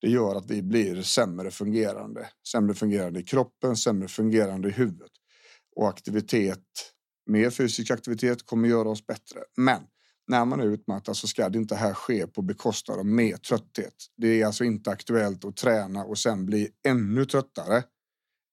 Det 0.00 0.08
gör 0.08 0.34
att 0.34 0.50
vi 0.50 0.62
blir 0.62 1.02
sämre 1.02 1.50
fungerande, 1.50 2.28
sämre 2.52 2.74
fungerande 2.74 3.20
i 3.20 3.22
kroppen, 3.22 3.76
sämre 3.76 4.08
fungerande 4.08 4.68
i 4.68 4.72
huvudet. 4.72 5.12
Och 5.76 5.88
aktivitet, 5.88 6.94
mer 7.28 7.50
fysisk 7.50 7.90
aktivitet 7.90 8.46
kommer 8.46 8.68
göra 8.68 8.88
oss 8.88 9.06
bättre. 9.06 9.40
Men 9.56 9.82
när 10.28 10.44
man 10.44 10.60
är 10.60 10.66
utmattad 10.66 11.16
så 11.16 11.28
ska 11.28 11.48
det 11.48 11.58
inte 11.58 11.74
här 11.74 11.94
ske 11.94 12.26
på 12.26 12.42
bekostnad 12.42 12.98
av 12.98 13.06
mer 13.06 13.36
trötthet. 13.36 13.94
Det 14.16 14.42
är 14.42 14.46
alltså 14.46 14.64
inte 14.64 14.90
aktuellt 14.90 15.44
att 15.44 15.56
träna 15.56 16.04
och 16.04 16.18
sen 16.18 16.46
bli 16.46 16.68
ännu 16.86 17.24
tröttare 17.24 17.82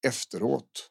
efteråt. 0.08 0.90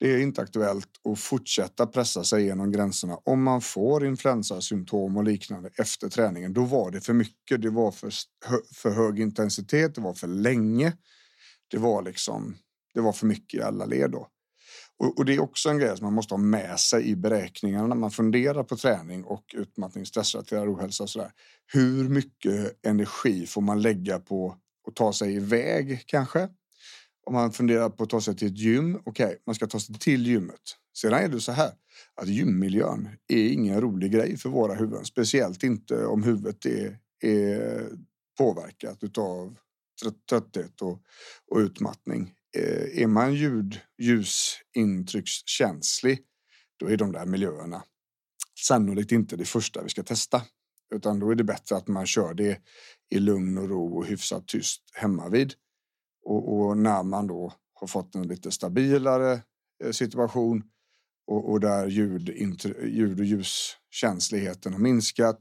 Det 0.00 0.14
är 0.14 0.18
inte 0.18 0.42
aktuellt 0.42 0.88
att 1.08 1.18
fortsätta 1.18 1.86
pressa 1.86 2.24
sig 2.24 2.44
genom 2.44 2.72
gränserna 2.72 3.18
om 3.24 3.42
man 3.42 3.60
får 3.60 4.06
influensasymptom 4.06 5.16
och 5.16 5.24
liknande 5.24 5.70
efter 5.78 6.08
träningen. 6.08 6.52
Då 6.52 6.64
var 6.64 6.90
det 6.90 7.00
för 7.00 7.12
mycket. 7.12 7.62
Det 7.62 7.70
var 7.70 7.90
för, 7.90 8.12
för 8.74 8.90
hög 8.90 9.20
intensitet. 9.20 9.94
Det 9.94 10.00
var 10.00 10.14
för 10.14 10.26
länge. 10.26 10.92
Det 11.70 11.78
var 11.78 12.02
liksom. 12.02 12.56
Det 12.94 13.00
var 13.00 13.12
för 13.12 13.26
mycket 13.26 13.60
i 13.60 13.62
alla 13.62 13.84
led 13.84 14.10
då. 14.10 14.28
Och, 14.98 15.18
och 15.18 15.24
det 15.24 15.34
är 15.34 15.40
också 15.40 15.68
en 15.68 15.78
grej 15.78 15.96
som 15.96 16.04
man 16.04 16.14
måste 16.14 16.34
ha 16.34 16.38
med 16.38 16.80
sig 16.80 17.08
i 17.08 17.16
beräkningarna 17.16 17.86
när 17.86 17.96
man 17.96 18.10
funderar 18.10 18.62
på 18.64 18.76
träning 18.76 19.24
och 19.24 19.44
utmattning, 19.54 20.06
stressrelaterad 20.06 20.68
ohälsa 20.68 21.02
och 21.02 21.10
sådär. 21.10 21.32
Hur 21.72 22.08
mycket 22.08 22.86
energi 22.86 23.46
får 23.46 23.60
man 23.60 23.82
lägga 23.82 24.18
på 24.18 24.56
att 24.88 24.96
ta 24.96 25.12
sig 25.12 25.34
iväg 25.34 26.04
kanske? 26.06 26.48
om 27.28 27.34
man 27.34 27.52
funderar 27.52 27.88
på 27.88 28.02
att 28.02 28.10
ta 28.10 28.20
sig 28.20 28.36
till 28.36 28.48
ett 28.48 28.58
gym, 28.58 29.00
okej, 29.04 29.26
okay, 29.26 29.36
man 29.46 29.54
ska 29.54 29.66
ta 29.66 29.80
sig 29.80 29.98
till 29.98 30.26
gymmet. 30.26 30.60
Sedan 30.98 31.24
är 31.24 31.28
det 31.28 31.40
så 31.40 31.52
här 31.52 31.72
att 32.14 32.28
gymmiljön 32.28 33.08
är 33.28 33.48
ingen 33.48 33.80
rolig 33.80 34.12
grej 34.12 34.36
för 34.36 34.48
våra 34.48 34.74
huvuden, 34.74 35.04
speciellt 35.04 35.62
inte 35.62 36.06
om 36.06 36.22
huvudet 36.22 36.66
är, 36.66 36.98
är 37.22 37.88
påverkat 38.38 39.18
av 39.18 39.56
trötthet 40.28 40.82
och, 40.82 41.02
och 41.50 41.58
utmattning. 41.58 42.34
Eh, 42.56 43.02
är 43.02 43.06
man 43.06 43.34
ljud, 43.34 43.80
ljusintryckskänslig, 43.98 46.18
då 46.76 46.86
är 46.86 46.96
de 46.96 47.12
där 47.12 47.26
miljöerna 47.26 47.84
sannolikt 48.66 49.12
inte 49.12 49.36
det 49.36 49.44
första 49.44 49.82
vi 49.82 49.88
ska 49.88 50.02
testa, 50.02 50.42
utan 50.94 51.18
då 51.18 51.30
är 51.30 51.34
det 51.34 51.44
bättre 51.44 51.76
att 51.76 51.88
man 51.88 52.06
kör 52.06 52.34
det 52.34 52.60
i 53.10 53.18
lugn 53.18 53.58
och 53.58 53.68
ro 53.68 53.98
och 53.98 54.06
hyfsat 54.06 54.48
tyst 54.48 54.82
hemma 54.92 55.28
vid. 55.28 55.54
Och, 56.24 56.58
och, 56.58 56.76
när 56.76 57.02
man 57.02 57.26
då 57.26 57.52
har 57.74 57.86
fått 57.86 58.14
en 58.14 58.28
lite 58.28 58.50
stabilare 58.50 59.42
eh, 59.84 59.90
situation 59.90 60.62
och, 61.26 61.50
och 61.50 61.60
där 61.60 61.86
ljud, 61.86 62.28
ljud 62.84 63.20
och 63.20 63.26
ljuskänsligheten 63.26 64.72
har 64.72 64.80
minskat, 64.80 65.38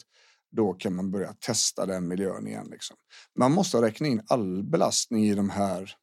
då 0.52 0.74
kan 0.74 0.96
man 0.96 1.12
börja 1.12 1.34
testa 1.34 1.86
den 1.86 2.08
miljön 2.08 2.48
igen. 2.48 2.68
Liksom. 2.72 2.98
Man 3.36 3.52
måste 3.52 3.82
räkna 3.82 4.08
in 4.08 4.22
all 4.28 4.64
belastning 4.64 5.26
i 5.26 5.36
de 5.36 5.50
här 5.50 5.96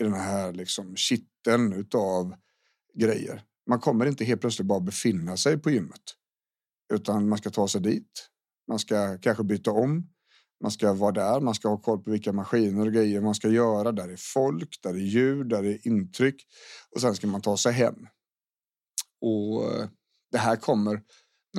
i 0.00 0.04
den 0.04 0.14
här 0.14 0.52
liksom 0.52 0.96
kitteln 0.96 1.72
utav 1.72 2.34
grejer. 2.94 3.42
Man 3.66 3.80
kommer 3.80 4.06
inte 4.06 4.24
helt 4.24 4.40
plötsligt 4.40 4.66
bara 4.66 4.80
befinna 4.80 5.36
sig 5.36 5.58
på 5.58 5.70
gymmet, 5.70 6.02
utan 6.92 7.28
man 7.28 7.38
ska 7.38 7.50
ta 7.50 7.68
sig 7.68 7.80
dit. 7.80 8.28
Man 8.68 8.78
ska 8.78 9.18
kanske 9.18 9.44
byta 9.44 9.70
om. 9.70 10.12
Man 10.62 10.70
ska 10.70 10.92
vara 10.92 11.12
där, 11.12 11.40
man 11.40 11.54
ska 11.54 11.68
ha 11.68 11.76
koll 11.76 12.02
på 12.02 12.10
vilka 12.10 12.32
maskiner 12.32 12.86
och 12.86 12.92
grejer 12.92 13.20
man 13.20 13.34
ska 13.34 13.48
göra. 13.48 13.92
Där 13.92 14.08
är 14.08 14.16
folk, 14.18 14.78
där 14.82 14.94
är 14.94 14.98
ljud, 14.98 15.48
där 15.48 15.64
är 15.64 15.86
intryck 15.86 16.46
och 16.94 17.00
sen 17.00 17.14
ska 17.14 17.26
man 17.26 17.40
ta 17.40 17.56
sig 17.56 17.72
hem. 17.72 18.06
Och 19.20 19.72
eh, 19.72 19.88
det 20.32 20.38
här 20.38 20.56
kommer 20.56 21.02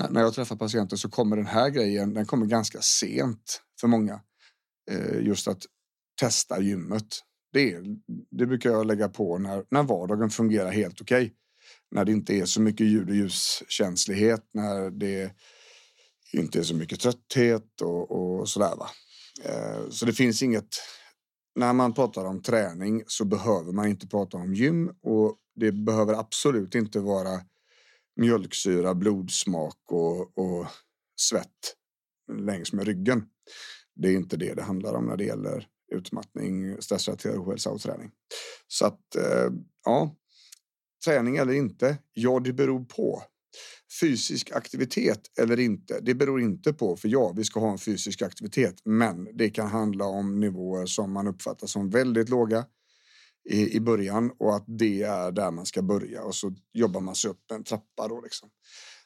när 0.10 0.22
jag 0.22 0.34
träffar 0.34 0.56
patienter 0.56 0.98
så 0.98 1.10
kommer 1.10 1.38
den 1.38 1.46
här 1.46 1.70
grejen. 1.70 2.13
Den 2.13 2.25
kommer 2.25 2.46
ganska 2.46 2.82
sent 2.82 3.62
för 3.79 3.88
många. 3.88 4.22
Eh, 4.91 5.22
just 5.22 5.48
att 5.48 5.63
testa 6.22 6.62
gymmet. 6.62 7.08
Det, 7.54 7.77
det 8.32 8.46
brukar 8.46 8.70
jag 8.70 8.88
lägga 8.88 9.10
på 9.10 9.38
när, 9.38 9.63
när 9.70 9.84
vardagen 9.84 10.30
fungerar 10.30 10.72
helt 10.72 11.01
okej. 11.01 11.25
Okay. 11.25 11.32
När 11.92 12.06
det 12.06 12.12
inte 12.12 12.34
är 12.34 12.46
så 12.46 12.62
mycket 12.62 12.88
ljud 12.88 13.10
och 13.10 13.16
ljuskänslighet, 13.16 14.50
när 14.54 14.89
det 14.89 15.32
inte 16.34 16.60
är 16.60 16.63
så 16.63 16.75
mycket 16.75 17.00
trötthet 17.00 17.82
och, 17.82 18.12
och 18.12 18.50
sådär. 18.50 18.75
Va? 18.75 18.89
Eh, 19.44 19.89
så 19.89 20.06
det 20.06 20.13
finns 20.13 20.44
inget. 20.44 20.68
När 21.56 21.74
man 21.74 21.94
pratar 21.94 22.25
om 22.25 22.42
träning 22.42 23.04
så 23.08 23.25
behöver 23.25 23.72
man 23.72 23.88
inte 23.88 24.08
prata 24.08 24.38
om 24.38 24.54
gym 24.54 24.92
och 25.01 25.38
det 25.56 25.72
behöver 25.72 26.13
absolut 26.13 26.75
inte 26.75 27.00
vara 27.00 27.42
mjölksyra, 28.16 28.96
blodsmak 28.96 29.77
och, 29.92 30.38
och 30.38 30.68
svett 31.22 31.75
längs 32.32 32.74
med 32.74 32.86
ryggen. 32.86 33.25
Det 33.96 34.08
är 34.08 34.13
inte 34.13 34.38
det 34.38 34.54
det 34.54 34.62
handlar 34.62 34.94
om 34.94 35.06
när 35.06 35.18
det 35.18 35.24
gäller 35.24 35.68
utmattning, 35.91 36.82
stressrelaterad 36.82 37.38
ohälsa 37.38 37.70
och 37.70 37.82
träning. 37.82 38.12
Så 38.67 38.86
att 38.86 39.15
eh, 39.15 39.50
ja, 39.86 40.15
träning 41.06 41.38
eller 41.38 41.53
inte? 41.53 41.98
Ja, 42.13 42.39
det 42.39 42.53
beror 42.53 42.86
på 42.86 43.24
fysisk 44.01 44.51
aktivitet 44.51 45.22
eller 45.39 45.60
inte, 45.60 46.00
det 46.00 46.13
beror 46.13 46.41
inte 46.41 46.74
på, 46.74 46.98
för 46.98 47.08
ja, 47.08 47.34
vi 47.36 47.44
ska 47.44 47.60
ha 47.60 47.72
en 47.72 47.77
fysisk 47.77 48.22
aktivitet, 48.22 48.82
men 48.86 49.38
det 49.38 49.50
kan 49.50 49.67
handla 49.67 50.06
om 50.06 50.39
nivåer 50.39 50.86
som 50.86 51.13
man 51.13 51.27
uppfattar 51.27 51.67
som 51.67 51.89
väldigt 51.89 52.29
låga 52.29 52.65
i, 53.50 53.75
i 53.75 53.79
början 53.79 54.32
och 54.39 54.56
att 54.56 54.65
det 54.67 55.03
är 55.03 55.32
där 55.32 55.51
man 55.51 55.65
ska 55.65 55.82
börja 55.82 56.24
och 56.24 56.36
så 56.36 56.53
jobbar 56.74 57.01
man 57.01 57.15
sig 57.15 57.32
upp 57.32 57.51
en 57.51 57.63
trappa 57.63 58.08
då 58.08 58.22
liksom. 58.22 58.50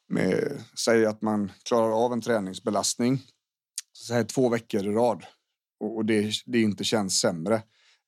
Med, 0.07 0.63
säg 0.85 1.05
att 1.05 1.21
man 1.21 1.51
klarar 1.65 2.05
av 2.05 2.13
en 2.13 2.21
träningsbelastning 2.21 3.21
så 3.93 4.13
här, 4.13 4.23
två 4.23 4.49
veckor 4.49 4.85
i 4.85 4.89
rad 4.89 5.25
och, 5.81 5.97
och 5.97 6.05
det, 6.05 6.31
det 6.45 6.61
inte 6.61 6.83
känns 6.83 7.19
sämre 7.19 7.61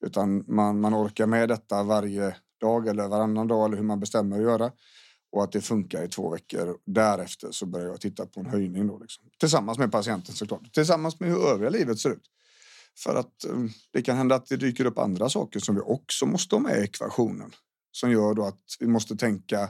utan 0.05 0.43
man, 0.47 0.81
man 0.81 0.95
orkar 0.95 1.27
med 1.27 1.49
detta 1.49 1.83
varje 1.83 2.35
dag 2.61 2.87
eller 2.87 3.07
varannan 3.07 3.47
dag 3.47 3.65
eller 3.65 3.77
hur 3.77 3.83
man 3.83 3.99
bestämmer 3.99 4.37
att 4.37 4.43
göra 4.43 4.71
och 5.31 5.43
att 5.43 5.51
det 5.51 5.61
funkar 5.61 6.03
i 6.03 6.07
två 6.07 6.29
veckor. 6.29 6.77
Därefter 6.85 7.51
så 7.51 7.65
börjar 7.65 7.87
jag 7.87 8.01
titta 8.01 8.25
på 8.25 8.39
en 8.39 8.45
höjning 8.45 8.87
då 8.87 8.99
liksom. 8.99 9.23
tillsammans 9.39 9.77
med 9.77 9.91
patienten 9.91 10.35
såklart, 10.35 10.73
tillsammans 10.73 11.19
med 11.19 11.29
hur 11.29 11.47
övriga 11.47 11.69
livet 11.69 11.99
ser 11.99 12.09
ut. 12.09 12.29
För 13.03 13.15
att 13.15 13.45
um, 13.49 13.69
det 13.91 14.01
kan 14.01 14.17
hända 14.17 14.35
att 14.35 14.45
det 14.45 14.57
dyker 14.57 14.85
upp 14.85 14.97
andra 14.97 15.29
saker 15.29 15.59
som 15.59 15.75
vi 15.75 15.81
också 15.81 16.25
måste 16.25 16.55
ha 16.55 16.59
med 16.59 16.79
i 16.79 16.83
ekvationen 16.83 17.51
som 17.91 18.11
gör 18.11 18.33
då 18.33 18.45
att 18.45 18.61
vi 18.79 18.87
måste 18.87 19.15
tänka 19.15 19.69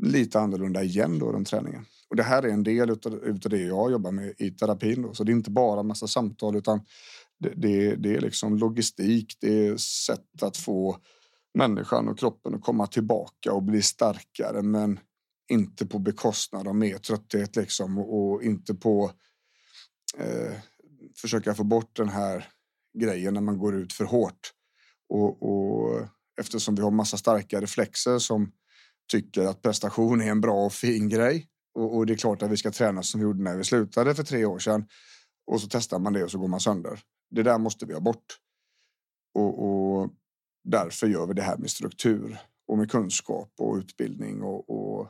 lite 0.00 0.40
annorlunda 0.40 0.82
igen 0.82 1.18
då 1.18 1.32
den 1.32 1.44
träningen. 1.44 1.84
Och 2.10 2.16
det 2.16 2.22
här 2.22 2.42
är 2.42 2.48
en 2.48 2.62
del 2.62 2.90
av 2.90 3.38
det 3.40 3.58
jag 3.58 3.90
jobbar 3.90 4.10
med 4.10 4.34
i 4.38 4.50
terapin 4.50 5.02
då. 5.02 5.14
Så 5.14 5.24
det 5.24 5.32
är 5.32 5.34
inte 5.34 5.50
bara 5.50 5.80
en 5.80 5.86
massa 5.86 6.06
samtal 6.06 6.56
utan 6.56 6.80
det, 7.38 7.52
det, 7.56 7.96
det 7.96 8.14
är 8.14 8.20
liksom 8.20 8.58
logistik. 8.58 9.36
Det 9.40 9.66
är 9.66 9.76
sätt 9.76 10.42
att 10.42 10.56
få 10.56 10.98
människan 11.54 12.08
och 12.08 12.18
kroppen 12.18 12.54
att 12.54 12.62
komma 12.62 12.86
tillbaka 12.86 13.52
och 13.52 13.62
bli 13.62 13.82
starkare 13.82 14.62
men 14.62 15.00
inte 15.48 15.86
på 15.86 15.98
bekostnad 15.98 16.68
av 16.68 16.76
mer 16.76 16.98
trötthet 16.98 17.56
liksom 17.56 17.98
och, 17.98 18.34
och 18.34 18.42
inte 18.42 18.74
på 18.74 19.10
eh, 20.18 20.52
försöka 21.16 21.54
få 21.54 21.64
bort 21.64 21.96
den 21.96 22.08
här 22.08 22.48
grejen 22.98 23.34
när 23.34 23.40
man 23.40 23.58
går 23.58 23.76
ut 23.76 23.92
för 23.92 24.04
hårt. 24.04 24.52
Och, 25.08 25.42
och 25.42 26.08
eftersom 26.40 26.74
vi 26.74 26.82
har 26.82 26.90
massa 26.90 27.16
starka 27.16 27.60
reflexer 27.60 28.18
som 28.18 28.52
tycker 29.12 29.42
att 29.42 29.62
prestation 29.62 30.20
är 30.20 30.30
en 30.30 30.40
bra 30.40 30.64
och 30.66 30.72
fin 30.72 31.08
grej 31.08 31.48
och, 31.76 31.96
och 31.96 32.06
det 32.06 32.12
är 32.12 32.16
klart 32.16 32.42
att 32.42 32.50
vi 32.50 32.56
ska 32.56 32.70
träna 32.70 33.02
som 33.02 33.20
vi 33.20 33.24
gjorde 33.24 33.42
när 33.42 33.56
vi 33.56 33.64
slutade 33.64 34.14
för 34.14 34.22
tre 34.22 34.44
år 34.44 34.58
sedan 34.58 34.86
och 35.46 35.60
så 35.60 35.68
testar 35.70 35.98
man 35.98 36.12
det 36.12 36.24
och 36.24 36.30
så 36.30 36.38
går 36.38 36.48
man 36.48 36.60
sönder. 36.60 37.00
Det 37.30 37.42
där 37.42 37.58
måste 37.58 37.86
vi 37.86 37.92
ha 37.92 38.00
bort. 38.00 38.38
Och, 39.34 39.66
och 39.66 40.10
därför 40.64 41.06
gör 41.06 41.26
vi 41.26 41.34
det 41.34 41.42
här 41.42 41.56
med 41.56 41.70
struktur 41.70 42.38
och 42.68 42.78
med 42.78 42.90
kunskap 42.90 43.52
och 43.58 43.76
utbildning 43.76 44.42
och, 44.42 44.70
och 44.70 45.08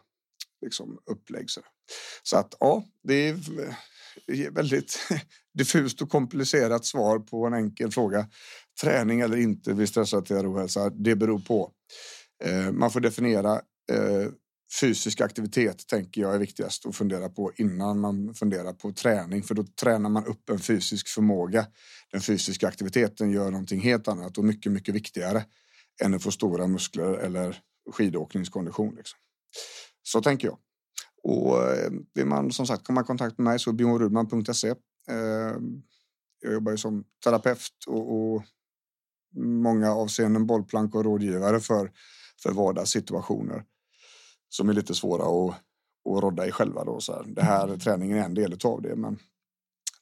liksom, 0.64 0.99
upplägg. 1.11 1.50
Så, 1.50 1.61
så 2.23 2.37
att 2.37 2.54
ja, 2.61 2.85
det 3.02 3.28
är 3.28 4.50
väldigt 4.50 4.99
diffust 5.58 6.02
och 6.02 6.11
komplicerat 6.11 6.85
svar 6.85 7.18
på 7.18 7.46
en 7.46 7.54
enkel 7.54 7.90
fråga. 7.90 8.28
Träning 8.80 9.20
eller 9.20 9.37
inte 9.37 9.73
vid 9.73 9.88
stressrelaterad 9.88 10.46
ohälsa, 10.46 10.90
det 10.90 11.16
beror 11.16 11.38
på. 11.38 11.73
Eh, 12.44 12.73
man 12.73 12.90
får 12.90 13.00
definiera 13.00 13.54
eh, 13.92 14.28
fysisk 14.80 15.20
aktivitet 15.20 15.87
tänker 15.87 16.20
jag 16.20 16.35
är 16.35 16.38
viktigast 16.38 16.87
att 16.87 16.96
fundera 16.96 17.28
på 17.28 17.52
innan 17.56 18.00
man 18.00 18.35
funderar 18.35 18.73
på 18.73 18.92
träning 18.92 19.42
för 19.42 19.54
då 19.54 19.64
tränar 19.64 20.11
man 20.11 20.26
upp 20.26 20.50
en 20.50 20.58
fysisk 20.58 21.08
förmåga. 21.08 21.66
Den 22.12 22.20
fysiska 22.20 22.68
aktiviteten 22.68 23.30
gör 23.30 23.50
någonting 23.50 23.80
helt 23.80 24.08
annat 24.08 24.38
och 24.38 24.44
mycket, 24.44 24.73
mycket 24.73 24.94
viktigare 24.94 25.44
än 26.02 26.14
att 26.14 26.23
få 26.23 26.30
stora 26.30 26.66
muskler 26.66 27.12
eller 27.12 27.62
skidåkningskondition. 27.92 28.94
Liksom. 28.94 29.18
Så 30.02 30.23
tänker 30.23 30.49
jag. 30.49 30.58
Och 31.23 31.73
eh, 31.73 31.90
vill 32.14 32.26
man 32.26 32.50
som 32.50 32.66
sagt 32.66 32.87
komma 32.87 33.00
i 33.00 33.04
kontakt 33.04 33.38
med 33.38 33.44
mig 33.44 33.58
så 33.58 33.73
bjornrudman.se. 33.73 34.68
Eh, 35.11 35.56
jag 36.40 36.52
jobbar 36.52 36.73
ju 36.73 36.78
som 36.78 37.04
terapeut 37.25 37.85
och, 37.87 38.35
och 38.35 38.42
många 39.37 39.92
avseenden 39.92 40.46
bollplank 40.46 40.94
och 40.94 41.04
rådgivare 41.04 41.61
för, 41.61 41.92
för 42.42 42.52
vardagssituationer 42.52 43.64
som 44.49 44.69
är 44.69 44.73
lite 44.73 44.95
svåra 44.95 45.23
att, 45.23 45.55
att 46.15 46.23
rodda 46.23 46.47
i 46.47 46.53
själva. 46.53 46.85
Då, 46.85 47.00
så 47.00 47.12
här. 47.12 47.25
Det 47.26 47.43
här 47.43 47.76
träningen 47.76 48.19
är 48.19 48.25
en 48.25 48.35
del 48.35 48.59
av 48.65 48.83
det, 48.83 48.97
men 48.97 49.19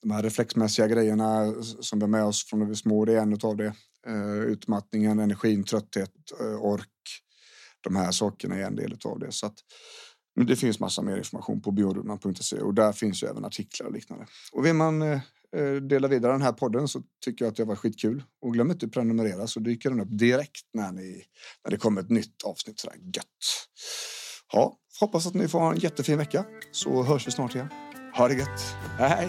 de 0.05 0.11
här 0.11 0.23
reflexmässiga 0.23 0.89
grejerna 0.89 1.55
som 1.63 1.99
vi 1.99 2.03
har 2.03 2.09
med 2.09 2.25
oss 2.25 2.45
från 2.45 2.61
när 2.61 2.67
vi 2.67 2.73
är 2.73 2.77
små, 2.77 3.05
det 3.05 3.13
är 3.13 3.19
en 3.19 3.39
av 3.43 3.57
det. 3.57 3.75
Uh, 4.09 4.43
utmattningen, 4.43 5.19
energin, 5.19 5.65
trötthet, 5.65 6.13
uh, 6.41 6.65
ork. 6.65 6.89
De 7.81 7.97
här 7.97 8.11
sakerna 8.11 8.57
är 8.57 8.63
en 8.63 8.77
del 8.77 8.97
av 9.05 9.19
det. 9.19 9.33
Så 9.33 9.47
att, 9.47 9.55
det 10.47 10.57
finns 10.57 10.81
massa 10.81 11.03
mer 11.03 11.17
information 11.17 11.63
på 11.63 11.71
biorundan.se 11.71 12.57
och 12.57 12.75
där 12.75 12.93
finns 12.93 13.23
ju 13.23 13.27
även 13.27 13.45
artiklar 13.45 13.87
och 13.87 13.93
liknande. 13.93 14.27
Och 14.53 14.67
vill 14.67 14.75
man 14.75 15.03
uh, 15.03 15.21
dela 15.89 16.09
vidare 16.09 16.33
den 16.33 16.43
här 16.43 16.53
podden 16.53 16.89
så 16.89 17.03
tycker 17.25 17.45
jag 17.45 17.51
att 17.51 17.57
det 17.57 17.65
var 17.65 17.77
skitkul. 17.77 18.23
Och 18.41 18.53
glöm 18.53 18.71
inte 18.71 18.87
att 18.87 18.93
prenumerera 18.93 19.47
så 19.47 19.61
dyker 19.61 19.91
den 19.91 20.01
upp 20.01 20.19
direkt 20.19 20.67
när, 20.73 20.93
ni, 20.93 21.25
när 21.65 21.71
det 21.71 21.77
kommer 21.77 22.01
ett 22.01 22.11
nytt 22.11 22.43
avsnitt. 22.43 22.81
Sådär 22.81 22.97
gött. 22.97 23.27
Ja, 24.53 24.73
hoppas 25.01 25.27
att 25.27 25.35
ni 25.35 25.49
får 25.49 25.59
ha 25.61 25.73
en 25.73 25.79
jättefin 25.79 26.19
vecka 26.19 26.45
så 26.73 27.03
hörs 27.03 27.27
vi 27.27 27.31
snart 27.31 27.55
igen. 27.55 27.69
Ha 28.17 28.29
det 28.29 28.35
gött. 28.35 28.77
Hej! 28.99 29.29